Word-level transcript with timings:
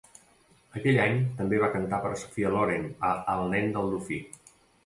Aquell 0.79 0.97
any, 1.03 1.19
també 1.41 1.59
va 1.65 1.69
cantar 1.77 2.01
per 2.05 2.13
a 2.15 2.19
Sophia 2.23 2.53
Loren 2.57 2.89
a 3.11 3.15
"El 3.35 3.47
nen 3.55 3.73
del 3.77 3.95
dofí". 3.97 4.23